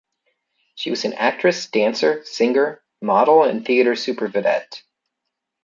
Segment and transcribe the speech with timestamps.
[0.73, 4.81] She was an actress, dancer, singer, model and theater supervedette.